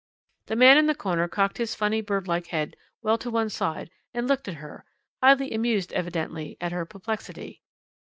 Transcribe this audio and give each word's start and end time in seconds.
The 0.47 0.55
man 0.55 0.79
in 0.79 0.87
the 0.87 0.95
corner 0.95 1.27
cocked 1.27 1.59
his 1.59 1.75
funny 1.75 2.01
birdlike 2.01 2.47
head 2.47 2.75
well 3.03 3.19
on 3.23 3.31
one 3.31 3.49
side 3.51 3.91
and 4.15 4.27
looked 4.27 4.47
at 4.47 4.55
her, 4.55 4.83
highly 5.21 5.51
amused 5.53 5.93
evidently 5.93 6.57
at 6.59 6.71
her 6.71 6.87
perplexity. 6.87 7.61